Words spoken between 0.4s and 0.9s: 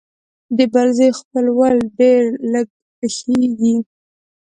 د بل